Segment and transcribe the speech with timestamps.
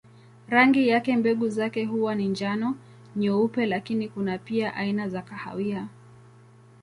[0.49, 2.75] Rangi ya mbegu zake huwa ni njano,
[3.15, 5.87] nyeupe lakini kuna pia aina za kahawia.